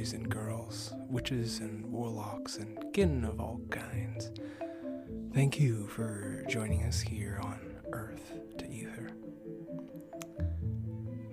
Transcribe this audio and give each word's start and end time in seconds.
and 0.00 0.06
boys 0.06 0.12
and 0.14 0.30
girls, 0.30 0.94
witches 1.10 1.58
and 1.58 1.84
warlocks, 1.92 2.56
and 2.56 2.78
kin 2.94 3.22
of 3.22 3.38
all 3.38 3.60
kinds. 3.68 4.30
Thank 5.34 5.60
you 5.60 5.88
for 5.88 6.42
joining 6.48 6.84
us 6.84 7.02
here 7.02 7.38
on 7.42 7.60
Earth 7.92 8.32
to 8.56 8.66
Ether. 8.66 9.10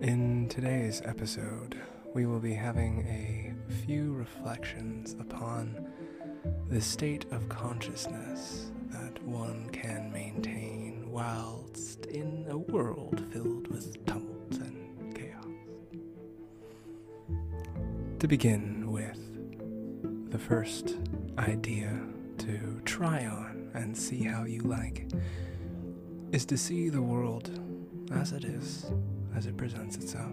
In 0.01 0.49
today's 0.49 1.01
episode, 1.05 1.79
we 2.13 2.25
will 2.25 2.41
be 2.41 2.53
having 2.53 3.07
a 3.07 3.53
few 3.85 4.11
reflections 4.13 5.15
upon 5.17 5.87
the 6.67 6.81
state 6.81 7.25
of 7.31 7.47
consciousness 7.47 8.71
that 8.89 9.23
one 9.23 9.69
can 9.69 10.11
maintain 10.11 11.09
whilst 11.09 12.05
in 12.07 12.45
a 12.49 12.57
world 12.57 13.26
To 18.19 18.27
begin 18.27 18.91
with, 18.91 20.31
the 20.31 20.39
first 20.39 20.95
idea 21.37 21.99
to 22.39 22.81
try 22.83 23.27
on 23.27 23.69
and 23.75 23.95
see 23.95 24.23
how 24.23 24.43
you 24.45 24.61
like 24.61 25.07
is 26.31 26.43
to 26.47 26.57
see 26.57 26.89
the 26.89 27.01
world 27.01 27.51
as 28.11 28.31
it 28.31 28.43
is, 28.43 28.91
as 29.35 29.45
it 29.45 29.55
presents 29.55 29.97
itself, 29.97 30.31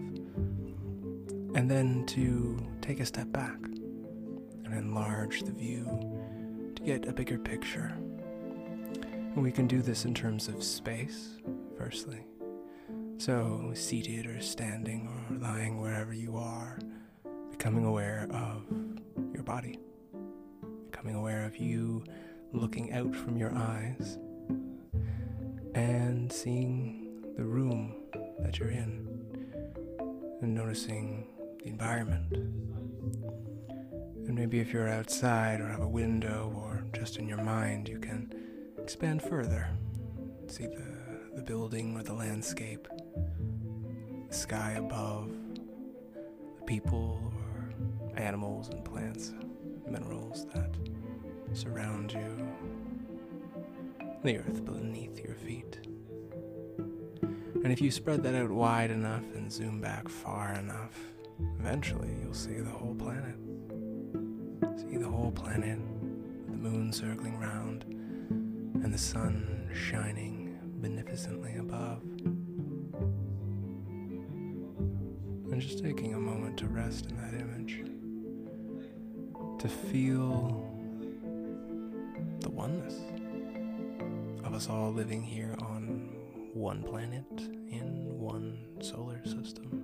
and 1.53 1.69
then 1.69 2.07
to 2.07 2.57
take 2.81 3.01
a 3.01 3.05
step 3.05 3.31
back 3.31 3.59
and 3.63 4.73
enlarge 4.73 5.43
the 5.43 5.51
view 5.51 5.85
to 6.75 6.81
get 6.81 7.07
a 7.07 7.13
bigger 7.13 7.37
picture. 7.37 7.93
And 9.35 9.43
we 9.43 9.51
can 9.51 9.67
do 9.67 9.83
this 9.83 10.05
in 10.05 10.15
terms 10.15 10.47
of 10.47 10.63
space, 10.63 11.37
firstly. 11.77 12.25
So, 13.19 13.71
seated 13.75 14.25
or 14.25 14.41
standing 14.41 15.07
or 15.07 15.37
lying 15.37 15.79
wherever 15.79 16.13
you 16.15 16.35
are, 16.35 16.79
becoming 17.65 17.85
aware 17.85 18.27
of 18.29 18.61
your 19.33 19.41
body, 19.41 19.79
becoming 20.91 21.15
aware 21.15 21.45
of 21.45 21.57
you 21.57 22.03
looking 22.53 22.93
out 22.93 23.15
from 23.15 23.37
your 23.37 23.51
eyes 23.55 24.19
and 25.73 26.31
seeing 26.31 27.23
the 27.35 27.43
room 27.43 27.95
that 28.37 28.59
you're 28.59 28.69
in 28.69 29.07
and 30.43 30.53
noticing 30.53 31.25
the 31.63 31.65
environment. 31.67 32.31
And 34.27 34.35
maybe 34.35 34.59
if 34.59 34.71
you're 34.71 34.87
outside 34.87 35.59
or 35.59 35.67
have 35.67 35.81
a 35.81 35.87
window 35.87 36.53
or 36.55 36.85
just 36.93 37.17
in 37.17 37.27
your 37.27 37.41
mind, 37.41 37.89
you 37.89 37.97
can 37.97 38.31
expand 38.77 39.23
further. 39.23 39.67
See 40.45 40.67
the, 40.67 40.85
the 41.37 41.41
building 41.41 41.97
or 41.97 42.03
the 42.03 42.13
landscape, 42.13 42.87
the 44.29 44.35
sky 44.35 44.73
above, 44.73 45.31
the 46.59 46.63
people 46.67 47.31
animals 48.17 48.69
and 48.69 48.83
plants, 48.83 49.33
minerals 49.87 50.45
that 50.53 50.75
surround 51.53 52.13
you, 52.13 52.47
the 54.23 54.37
earth 54.37 54.65
beneath 54.65 55.23
your 55.23 55.35
feet. 55.35 55.79
And 57.21 57.71
if 57.71 57.81
you 57.81 57.91
spread 57.91 58.23
that 58.23 58.35
out 58.35 58.51
wide 58.51 58.91
enough 58.91 59.23
and 59.33 59.51
zoom 59.51 59.81
back 59.81 60.07
far 60.07 60.53
enough, 60.53 60.97
eventually 61.59 62.09
you'll 62.21 62.33
see 62.33 62.59
the 62.59 62.69
whole 62.69 62.95
planet. 62.95 63.35
See 64.77 64.97
the 64.97 65.09
whole 65.09 65.31
planet, 65.31 65.79
with 65.79 66.51
the 66.51 66.57
moon 66.57 66.91
circling 66.93 67.39
round, 67.39 67.83
and 68.83 68.93
the 68.93 68.97
sun 68.97 69.69
shining 69.73 70.57
beneficently 70.81 71.55
above. 71.57 72.03
And 75.51 75.61
just 75.61 75.83
taking 75.83 76.13
a 76.13 76.19
moment 76.19 76.57
to 76.59 76.67
rest 76.67 77.07
in 77.09 77.17
that 77.17 77.33
image, 77.33 77.83
to 79.59 79.67
feel 79.69 80.69
the 82.39 82.49
oneness 82.49 82.95
of 84.43 84.53
us 84.53 84.69
all 84.69 84.91
living 84.91 85.23
here 85.23 85.55
on 85.61 86.09
one 86.53 86.83
planet 86.83 87.25
in 87.37 88.17
one 88.19 88.57
solar 88.81 89.23
system. 89.25 89.83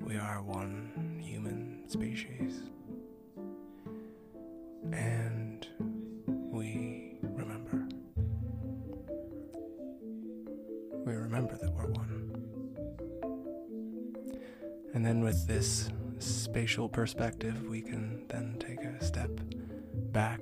We 0.00 0.16
are 0.16 0.42
one 0.42 1.20
human 1.22 1.88
species. 1.88 2.60
And 4.92 5.66
we 6.28 7.18
remember. 7.22 7.88
We 11.04 11.14
remember 11.14 11.56
that 11.56 11.72
we're 11.72 11.90
one. 11.90 12.06
And 14.94 15.04
then 15.04 15.22
with 15.22 15.46
this 15.46 15.90
spatial 16.18 16.88
perspective, 16.88 17.68
we 17.68 17.82
can 17.82 18.24
then 18.28 18.56
take 18.58 18.80
a 18.80 19.04
step 19.04 19.30
back 20.12 20.40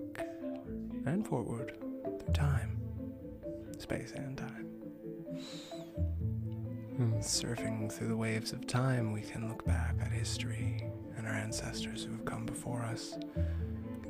and 1.07 1.27
forward 1.27 1.77
through 2.21 2.33
time, 2.33 2.81
space 3.79 4.13
and 4.13 4.37
time. 4.39 4.67
And 6.99 7.15
surfing 7.15 7.91
through 7.91 8.09
the 8.09 8.17
waves 8.17 8.53
of 8.53 8.67
time, 8.67 9.13
we 9.13 9.21
can 9.21 9.49
look 9.49 9.65
back 9.65 9.97
at 10.01 10.13
history 10.13 10.85
and 11.17 11.27
our 11.27 11.33
ancestors 11.35 12.05
who 12.05 12.13
have 12.13 12.25
come 12.25 12.47
before 12.47 12.83
us. 12.83 13.19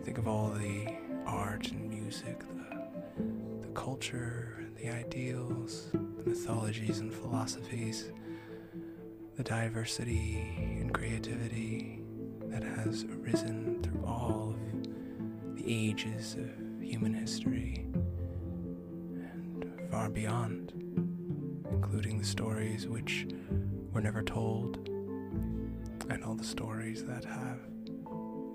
Think 0.04 0.18
of 0.18 0.28
all 0.28 0.50
the 0.50 0.86
art 1.26 1.70
and 1.70 1.88
music, 1.88 2.40
the, 2.40 3.66
the 3.66 3.72
culture, 3.72 4.66
the 4.76 4.90
ideals, 4.90 5.88
the 5.92 6.28
mythologies 6.28 6.98
and 6.98 7.12
philosophies, 7.12 8.10
the 9.36 9.42
diversity 9.42 10.73
creativity 10.94 12.00
that 12.46 12.62
has 12.62 13.04
arisen 13.04 13.82
through 13.82 14.04
all 14.06 14.54
of 14.54 15.56
the 15.56 15.64
ages 15.66 16.36
of 16.36 16.80
human 16.80 17.12
history 17.12 17.84
and 19.20 19.70
far 19.90 20.08
beyond, 20.08 20.72
including 21.70 22.16
the 22.18 22.24
stories 22.24 22.86
which 22.86 23.26
were 23.92 24.00
never 24.00 24.22
told 24.22 24.88
and 26.08 26.22
all 26.24 26.34
the 26.34 26.44
stories 26.44 27.04
that 27.04 27.24
have 27.24 27.58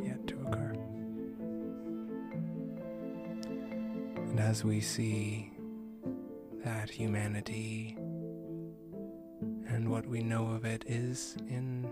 yet 0.02 0.26
to 0.26 0.36
occur. 0.48 0.74
And 4.16 4.40
as 4.40 4.64
we 4.64 4.80
see 4.80 5.52
that 6.64 6.90
humanity 6.90 7.98
and 9.68 9.90
what 9.90 10.06
we 10.08 10.22
know 10.22 10.48
of 10.52 10.64
it 10.64 10.86
is, 10.88 11.36
in 11.48 11.90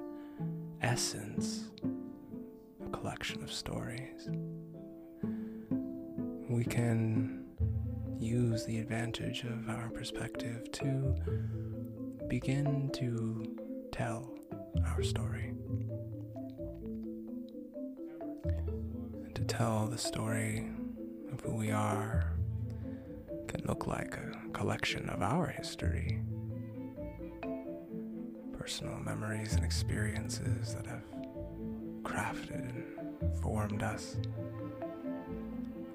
essence, 0.82 1.70
a 2.86 2.90
collection 2.90 3.44
of 3.44 3.52
stories, 3.52 4.30
we 6.50 6.64
can 6.64 7.46
use 8.20 8.66
the 8.66 8.80
advantage 8.80 9.44
of 9.44 9.70
our 9.70 9.90
perspective 9.90 10.72
to 10.72 11.16
begin 12.28 12.90
to 12.94 13.56
tell 13.92 14.34
our 14.86 15.04
story. 15.04 15.54
And 19.24 19.36
to 19.36 19.44
tell 19.44 19.88
the 19.88 19.98
story 19.98 20.70
of 21.32 21.42
who 21.42 21.56
we 21.56 21.72
are 21.72 22.34
can 23.48 23.62
look 23.66 23.88
like 23.88 24.16
a 24.18 24.50
collection 24.52 25.10
of 25.10 25.22
our 25.22 25.48
history, 25.48 26.22
personal 28.68 29.00
memories 29.00 29.54
and 29.54 29.64
experiences 29.64 30.76
that 30.76 30.86
have 30.86 31.06
crafted 32.04 32.84
and 33.22 33.42
formed 33.42 33.82
us 33.82 34.18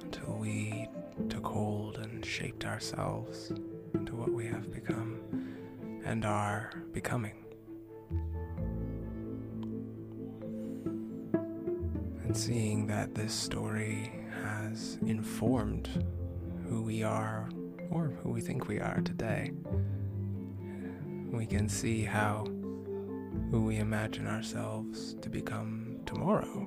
until 0.00 0.38
we 0.38 0.88
took 1.28 1.44
hold 1.44 1.98
and 1.98 2.24
shaped 2.24 2.64
ourselves 2.64 3.52
into 3.92 4.14
what 4.14 4.32
we 4.32 4.46
have 4.46 4.72
become 4.72 5.20
and 6.06 6.24
are 6.24 6.72
becoming. 6.94 7.44
And 12.24 12.34
seeing 12.34 12.86
that 12.86 13.14
this 13.14 13.34
story 13.34 14.10
has 14.42 14.96
informed 15.04 16.06
who 16.70 16.80
we 16.80 17.02
are 17.02 17.50
or 17.90 18.14
who 18.22 18.30
we 18.30 18.40
think 18.40 18.66
we 18.66 18.80
are 18.80 19.02
today, 19.02 19.52
we 21.30 21.44
can 21.44 21.68
see 21.68 22.02
how 22.02 22.46
who 23.52 23.60
we 23.60 23.76
imagine 23.76 24.26
ourselves 24.26 25.12
to 25.20 25.28
become 25.28 26.00
tomorrow 26.06 26.66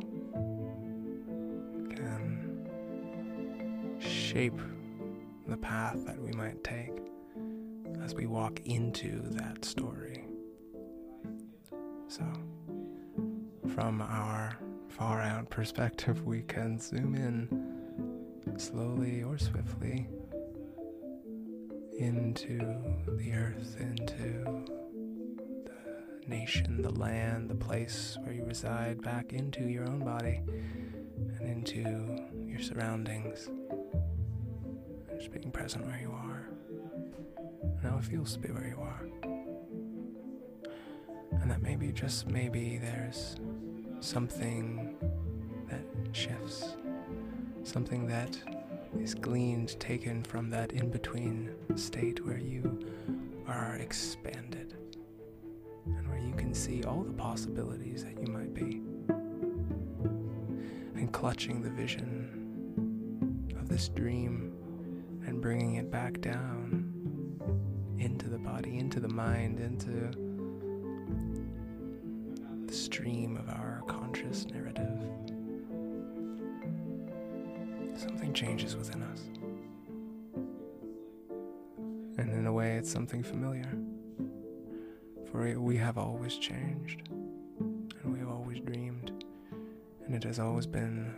can 1.90 2.70
shape 3.98 4.62
the 5.48 5.58
path 5.58 5.98
that 6.06 6.22
we 6.22 6.32
might 6.34 6.64
take 6.64 6.92
as 8.04 8.14
we 8.14 8.28
walk 8.28 8.62
into 8.66 9.20
that 9.32 9.66
story. 9.66 10.26
So, 12.08 12.24
from 13.74 14.00
our 14.00 14.60
far 14.88 15.22
out 15.22 15.50
perspective, 15.50 16.24
we 16.24 16.44
can 16.44 16.80
zoom 16.80 17.16
in 17.16 18.60
slowly 18.60 19.24
or 19.24 19.40
swiftly 19.40 20.08
into 21.98 22.60
the 23.08 23.32
earth, 23.34 23.76
into 23.80 24.85
nation, 26.28 26.82
the 26.82 26.92
land, 26.92 27.50
the 27.50 27.56
place 27.56 28.18
where 28.24 28.34
you 28.34 28.44
reside 28.44 29.02
back 29.02 29.34
into 29.34 29.64
your 29.64 29.88
own 29.88 30.00
body 30.00 30.42
and 31.40 31.50
into 31.50 32.26
your 32.48 32.60
surroundings. 32.60 33.50
Just 35.18 35.32
being 35.32 35.52
present 35.52 35.86
where 35.86 36.00
you 36.00 36.12
are 36.12 36.50
and 37.62 37.82
how 37.82 37.98
it 37.98 38.04
feels 38.04 38.34
to 38.34 38.40
be 38.40 38.50
where 38.50 38.68
you 38.68 38.80
are. 38.80 39.08
And 41.42 41.52
that 41.52 41.62
maybe, 41.62 41.92
just 41.92 42.28
maybe, 42.28 42.78
there's 42.78 43.36
something 44.00 44.96
that 45.70 45.84
shifts, 46.12 46.76
something 47.64 48.08
that 48.08 48.38
is 49.00 49.14
gleaned, 49.14 49.80
taken 49.80 50.24
from 50.24 50.50
that 50.50 50.72
in 50.72 50.90
between 50.90 51.54
state 51.76 52.26
where 52.26 52.40
you 52.40 52.88
are 53.48 53.76
expanded 53.76 54.65
see 56.56 56.84
all 56.84 57.04
the 57.04 57.14
possibilities 57.14 58.04
that 58.06 58.20
you 58.20 58.28
might 58.32 58.54
be. 58.54 58.82
And 60.96 61.12
clutching 61.12 61.62
the 61.62 61.70
vision 61.70 63.54
of 63.60 63.68
this 63.68 63.90
dream 63.90 64.54
and 65.28 65.42
bringing 65.42 65.76
it 65.76 65.92
back 65.92 66.22
down 66.22 66.92
into 68.00 68.30
the 68.30 68.38
body, 68.38 68.78
into 68.78 69.00
the 69.00 69.10
mind, 69.10 69.60
into 69.60 70.12
the 72.66 72.74
stream 72.74 73.36
of 73.36 73.50
our 73.50 73.84
conscious 73.88 74.46
narrative. 74.48 75.04
Something 77.98 78.34
changes 78.34 78.76
within 78.78 79.04
us. 79.04 79.24
And 82.18 82.32
in 82.32 82.48
a 82.48 82.54
way, 82.54 82.78
it's 82.78 82.92
something 82.92 83.24
familiar. 83.24 83.78
For 85.36 85.60
we 85.60 85.76
have 85.76 85.98
always 85.98 86.38
changed, 86.38 87.10
and 87.10 87.94
we 88.06 88.20
have 88.20 88.30
always 88.30 88.62
dreamed, 88.62 89.12
and 90.06 90.16
it 90.16 90.24
has 90.24 90.40
always 90.40 90.66
been 90.66 91.14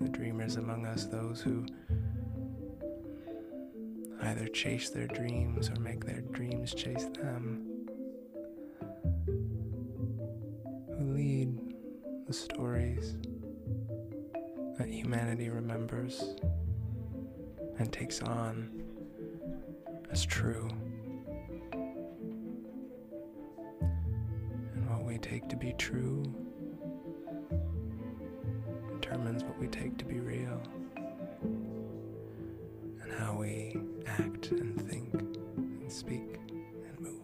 the 0.00 0.08
dreamers 0.08 0.54
among 0.58 0.86
us, 0.86 1.06
those 1.06 1.40
who 1.40 1.66
either 4.22 4.46
chase 4.46 4.90
their 4.90 5.08
dreams 5.08 5.70
or 5.70 5.80
make 5.80 6.04
their 6.04 6.20
dreams 6.20 6.72
chase 6.72 7.06
them, 7.20 7.66
who 10.96 11.12
lead 11.12 11.58
the 12.28 12.32
stories 12.32 13.16
that 14.78 14.88
humanity 14.88 15.48
remembers 15.48 16.36
and 17.80 17.92
takes 17.92 18.22
on 18.22 18.84
as 20.12 20.24
true. 20.24 20.70
We 25.12 25.18
take 25.18 25.46
to 25.46 25.56
be 25.56 25.74
true 25.76 26.22
determines 28.98 29.44
what 29.44 29.58
we 29.58 29.66
take 29.66 29.98
to 29.98 30.06
be 30.06 30.18
real 30.20 30.58
and 33.02 33.12
how 33.18 33.34
we 33.34 33.76
act 34.06 34.52
and 34.52 34.80
think 34.88 35.12
and 35.12 35.92
speak 35.92 36.38
and 36.86 36.98
move. 36.98 37.20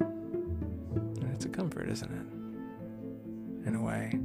and 0.00 1.30
it's 1.32 1.44
a 1.44 1.48
comfort, 1.48 1.88
isn't 1.88 2.10
it? 2.10 3.68
In 3.68 3.76
a 3.76 3.80
way, 3.80 4.18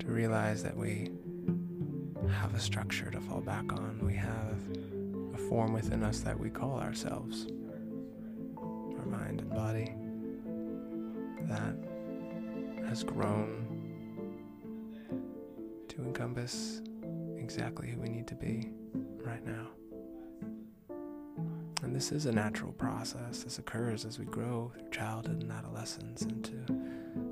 to 0.00 0.06
realize 0.08 0.64
that 0.64 0.76
we 0.76 1.12
have 2.32 2.52
a 2.54 2.60
structure 2.60 3.12
to 3.12 3.20
fall 3.20 3.40
back 3.40 3.72
on. 3.72 4.00
We 4.02 4.14
have 4.14 4.58
form 5.38 5.72
within 5.72 6.02
us 6.02 6.20
that 6.20 6.38
we 6.38 6.50
call 6.50 6.78
ourselves, 6.78 7.46
our 8.56 9.06
mind 9.06 9.40
and 9.40 9.50
body, 9.50 9.94
that 11.48 11.74
has 12.88 13.02
grown 13.02 13.64
to 15.88 16.02
encompass 16.02 16.82
exactly 17.38 17.88
who 17.90 18.00
we 18.00 18.08
need 18.08 18.26
to 18.26 18.34
be 18.34 18.70
right 19.24 19.44
now. 19.46 19.68
And 21.82 21.94
this 21.94 22.12
is 22.12 22.26
a 22.26 22.32
natural 22.32 22.72
process. 22.72 23.44
This 23.44 23.58
occurs 23.58 24.04
as 24.04 24.18
we 24.18 24.26
grow 24.26 24.72
through 24.76 24.90
childhood 24.90 25.42
and 25.42 25.52
adolescence 25.52 26.22
into 26.22 26.56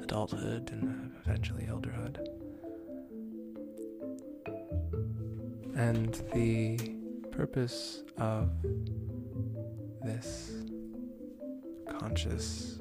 adulthood 0.03 0.71
and 0.73 1.13
eventually 1.25 1.65
elderhood. 1.65 2.27
And 5.77 6.15
the 6.33 6.96
purpose 7.37 8.03
of 8.17 8.49
this 10.03 10.53
conscious 11.87 12.81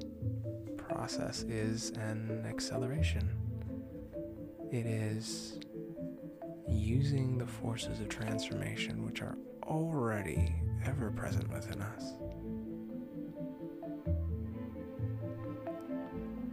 process 0.78 1.44
is 1.44 1.90
an 1.98 2.46
acceleration. 2.48 3.30
It 4.72 4.86
is 4.86 5.60
using 6.70 7.38
the 7.38 7.46
forces 7.46 8.00
of 8.00 8.08
transformation 8.08 9.06
which 9.06 9.22
are 9.22 9.38
already 9.64 10.56
ever 10.86 11.12
present 11.12 11.52
within 11.52 11.82
us. 11.82 12.14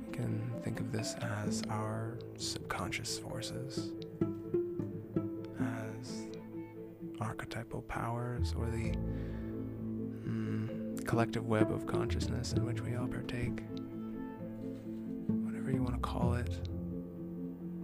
We 0.08 0.12
can 0.12 0.52
think 0.64 0.80
of 0.80 0.90
this 0.90 1.14
as 1.44 1.62
our 1.70 2.18
subconscious 2.36 3.20
forces 3.20 3.92
archetypal 7.52 7.82
powers 7.82 8.54
or 8.56 8.64
the 8.66 8.92
mm, 10.26 11.06
collective 11.06 11.46
web 11.46 11.70
of 11.70 11.86
consciousness 11.86 12.54
in 12.54 12.64
which 12.64 12.80
we 12.80 12.96
all 12.96 13.06
partake. 13.06 13.60
Whatever 15.26 15.70
you 15.70 15.82
want 15.82 15.94
to 15.94 16.00
call 16.00 16.32
it, 16.34 16.50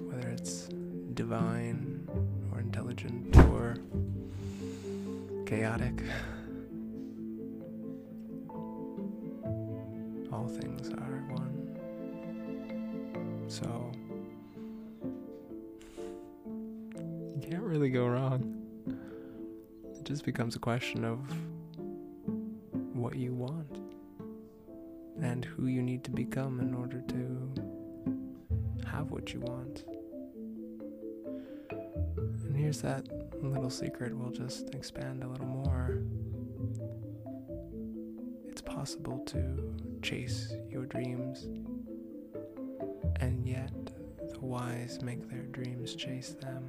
whether 0.06 0.28
it's 0.28 0.68
divine 1.12 2.08
or 2.50 2.60
intelligent 2.60 3.36
or 3.50 3.76
chaotic. 5.44 6.02
All 10.32 10.48
things 10.48 10.88
are 10.90 11.24
one. 11.28 11.76
So, 13.48 13.92
you 17.34 17.48
can't 17.50 17.62
really 17.62 17.90
go 17.90 18.06
wrong 18.06 18.57
just 20.08 20.24
becomes 20.24 20.56
a 20.56 20.58
question 20.58 21.04
of 21.04 21.18
what 22.94 23.14
you 23.14 23.34
want 23.34 23.78
and 25.20 25.44
who 25.44 25.66
you 25.66 25.82
need 25.82 26.02
to 26.02 26.10
become 26.10 26.60
in 26.60 26.72
order 26.72 27.02
to 27.02 27.52
have 28.90 29.10
what 29.10 29.34
you 29.34 29.40
want. 29.40 29.84
And 31.70 32.56
here's 32.56 32.80
that 32.80 33.06
little 33.42 33.68
secret 33.68 34.16
we'll 34.16 34.32
just 34.32 34.74
expand 34.74 35.24
a 35.24 35.28
little 35.28 35.44
more. 35.44 35.98
It's 38.48 38.62
possible 38.62 39.18
to 39.26 39.74
chase 40.00 40.54
your 40.70 40.86
dreams, 40.86 41.48
and 43.16 43.46
yet 43.46 43.74
the 44.30 44.40
wise 44.40 45.02
make 45.02 45.28
their 45.28 45.42
dreams 45.48 45.94
chase 45.94 46.30
them. 46.30 46.66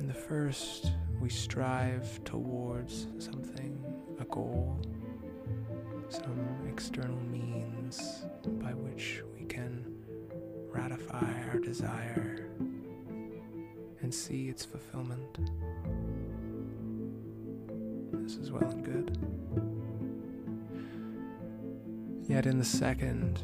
In 0.00 0.08
the 0.08 0.14
first, 0.14 0.92
we 1.20 1.28
strive 1.28 2.24
towards 2.24 3.06
something, 3.18 3.84
a 4.18 4.24
goal, 4.24 4.80
some 6.08 6.56
external 6.66 7.20
means 7.20 8.24
by 8.46 8.72
which 8.72 9.22
we 9.38 9.44
can 9.44 9.84
ratify 10.70 11.30
our 11.52 11.58
desire 11.58 12.48
and 14.00 14.12
see 14.12 14.48
its 14.48 14.64
fulfillment. 14.64 15.38
This 18.24 18.36
is 18.36 18.50
well 18.50 18.70
and 18.70 18.82
good. 18.82 19.18
Yet, 22.26 22.46
in 22.46 22.58
the 22.58 22.64
second, 22.64 23.38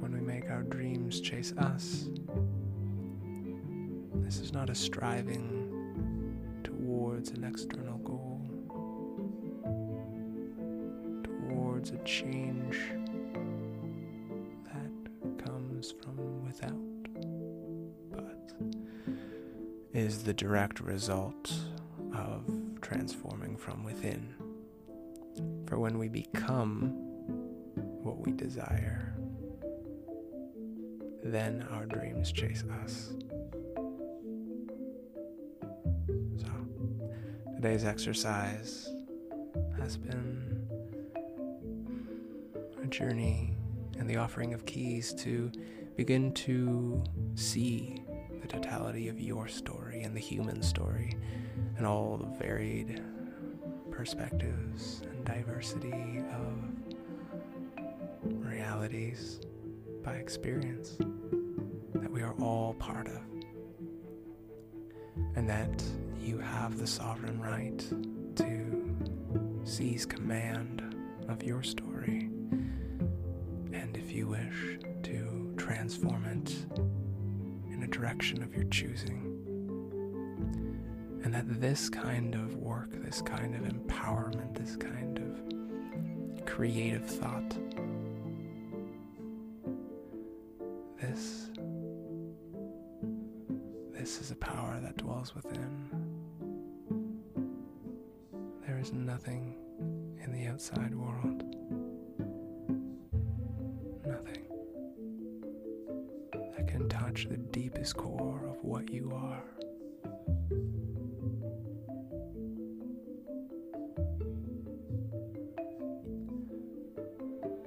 when 0.00 0.14
we 0.14 0.20
make 0.20 0.50
our 0.50 0.62
dreams 0.62 1.20
chase 1.20 1.52
us, 1.58 2.08
this 4.26 4.40
is 4.40 4.52
not 4.52 4.68
a 4.68 4.74
striving 4.74 6.36
towards 6.64 7.30
an 7.30 7.44
external 7.44 7.96
goal, 7.98 8.40
towards 11.22 11.90
a 11.92 11.98
change 11.98 12.76
that 14.64 15.44
comes 15.44 15.94
from 16.02 16.44
without, 16.44 16.74
but 18.10 18.52
is 19.92 20.24
the 20.24 20.34
direct 20.34 20.80
result 20.80 21.54
of 22.12 22.42
transforming 22.80 23.56
from 23.56 23.84
within. 23.84 24.34
For 25.68 25.78
when 25.78 25.98
we 25.98 26.08
become 26.08 26.88
what 28.02 28.18
we 28.26 28.32
desire, 28.32 29.14
then 31.22 31.64
our 31.70 31.86
dreams 31.86 32.32
chase 32.32 32.64
us. 32.82 33.12
Today's 37.66 37.84
exercise 37.84 38.94
has 39.80 39.96
been 39.96 40.68
a 42.80 42.86
journey 42.86 43.56
and 43.98 44.08
the 44.08 44.18
offering 44.18 44.54
of 44.54 44.64
keys 44.66 45.12
to 45.14 45.50
begin 45.96 46.32
to 46.34 47.02
see 47.34 48.04
the 48.40 48.46
totality 48.46 49.08
of 49.08 49.18
your 49.18 49.48
story 49.48 50.02
and 50.02 50.14
the 50.14 50.20
human 50.20 50.62
story 50.62 51.16
and 51.76 51.84
all 51.84 52.18
the 52.18 52.38
varied 52.38 53.02
perspectives 53.90 55.02
and 55.10 55.24
diversity 55.24 56.22
of 56.30 56.54
realities 58.46 59.40
by 60.04 60.12
experience 60.12 60.98
that 61.94 62.12
we 62.12 62.22
are 62.22 62.34
all 62.34 62.74
part 62.74 63.08
of. 63.08 63.22
And 65.34 65.50
that 65.50 65.82
you 66.26 66.38
have 66.38 66.76
the 66.76 66.86
sovereign 66.86 67.40
right 67.40 67.78
to 68.34 68.96
seize 69.64 70.04
command 70.04 70.82
of 71.28 71.40
your 71.44 71.62
story. 71.62 72.28
And 73.72 73.96
if 73.96 74.10
you 74.10 74.26
wish, 74.26 74.78
to 75.04 75.54
transform 75.56 76.24
it 76.24 76.52
in 77.72 77.84
a 77.84 77.86
direction 77.86 78.42
of 78.42 78.52
your 78.56 78.64
choosing 78.64 79.22
and 81.22 81.32
that 81.32 81.60
this 81.60 81.88
kind 81.88 82.34
of 82.34 82.56
work, 82.56 82.90
this 83.04 83.22
kind 83.22 83.54
of 83.54 83.62
empowerment, 83.62 84.58
this 84.58 84.74
kind 84.74 85.18
of 85.18 86.44
creative 86.44 87.06
thought, 87.06 87.56
this 91.00 91.50
this 93.92 94.20
is 94.20 94.30
a 94.30 94.36
power 94.36 94.78
that 94.82 94.96
dwells 94.96 95.34
within. 95.34 96.05
There 98.86 98.94
is 98.94 99.06
nothing 99.06 99.54
in 100.22 100.32
the 100.32 100.46
outside 100.46 100.94
world. 100.94 101.42
Nothing 104.06 104.44
that 106.56 106.68
can 106.68 106.88
touch 106.88 107.26
the 107.28 107.36
deepest 107.36 107.96
core 107.96 108.46
of 108.48 108.62
what 108.62 108.88
you 108.92 109.12
are. 109.12 109.42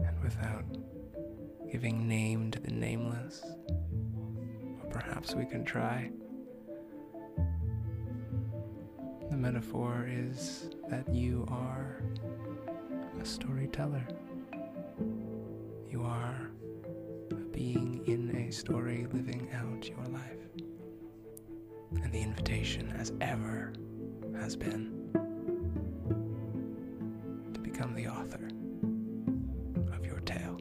And 0.05 0.23
without 0.23 0.63
giving 1.69 2.07
name 2.07 2.49
to 2.51 2.61
the 2.61 2.71
nameless. 2.71 3.41
Or 4.81 4.89
perhaps 4.89 5.35
we 5.35 5.43
can 5.45 5.65
try. 5.65 6.11
The 9.29 9.37
metaphor 9.37 10.07
is 10.09 10.68
that 10.89 11.07
you 11.13 11.45
are 11.49 12.01
a 13.21 13.25
storyteller. 13.25 14.05
You 15.89 16.03
are 16.03 16.49
a 17.31 17.35
being 17.35 18.01
in 18.07 18.35
a 18.35 18.51
story 18.51 19.05
living 19.13 19.49
out 19.53 19.87
your 19.87 20.05
life. 20.07 20.39
And 22.03 22.11
the 22.11 22.21
invitation, 22.21 22.91
as 22.97 23.11
ever, 23.21 23.73
has 24.35 24.55
been 24.55 25.09
to 27.53 27.59
become 27.59 27.93
the 27.93 28.07
author. 28.07 28.49
Of 29.93 30.05
your 30.05 30.19
tale. 30.21 30.57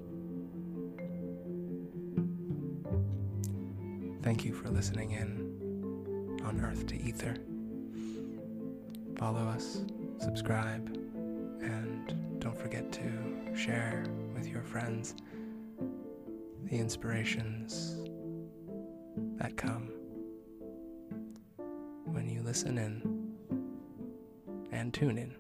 Thank 4.22 4.44
you 4.44 4.52
for 4.52 4.68
listening 4.68 5.12
in 5.12 6.40
on 6.44 6.60
Earth 6.60 6.86
to 6.88 6.96
Ether. 7.00 7.36
Follow 9.16 9.40
us, 9.40 9.84
subscribe, 10.18 10.86
and 11.60 12.40
don't 12.40 12.58
forget 12.58 12.90
to 12.92 13.56
share 13.56 14.06
with 14.34 14.46
your 14.48 14.62
friends 14.62 15.14
the 16.64 16.76
inspirations 16.76 17.96
that 19.36 19.56
come 19.56 19.90
when 22.04 22.28
you 22.28 22.42
listen 22.42 22.78
in 22.78 23.18
and 24.72 24.92
tune 24.92 25.18
in 25.18 25.34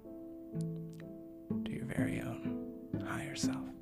to 1.64 1.72
your 1.72 1.84
very 1.84 2.20
own 2.20 3.02
higher 3.06 3.34
self. 3.36 3.77